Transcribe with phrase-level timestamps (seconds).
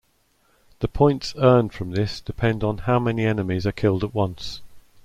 [0.79, 4.63] The points earned from this depend on how many enemies are killed at once.